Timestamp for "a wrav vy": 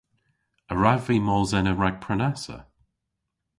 0.71-1.17